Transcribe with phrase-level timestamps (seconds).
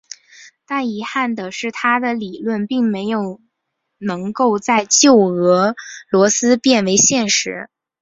[0.65, 3.39] 但遗憾的是他的理论并没有
[3.99, 5.75] 能够在旧俄
[6.09, 7.69] 罗斯变为现实。